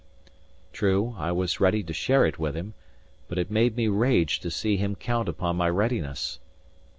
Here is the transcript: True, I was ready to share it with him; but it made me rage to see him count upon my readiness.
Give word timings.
True, 0.73 1.13
I 1.19 1.31
was 1.31 1.59
ready 1.59 1.83
to 1.83 1.93
share 1.93 2.25
it 2.25 2.39
with 2.39 2.55
him; 2.57 2.73
but 3.27 3.37
it 3.37 3.51
made 3.51 3.75
me 3.75 3.87
rage 3.87 4.39
to 4.39 4.49
see 4.49 4.75
him 4.75 4.95
count 4.95 5.29
upon 5.29 5.55
my 5.57 5.69
readiness. 5.69 6.39